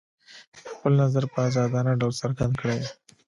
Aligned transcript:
خپل 0.75 0.91
نظر 1.03 1.23
په 1.33 1.37
ازادانه 1.47 1.91
ډول 1.99 2.13
څرګند 2.21 2.53
کړي. 2.61 2.79